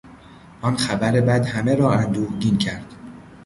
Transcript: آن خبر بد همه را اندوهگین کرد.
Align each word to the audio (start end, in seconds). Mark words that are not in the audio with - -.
آن 0.61 0.77
خبر 0.77 1.21
بد 1.21 1.45
همه 1.45 1.75
را 1.75 1.91
اندوهگین 1.93 2.57
کرد. 2.57 2.93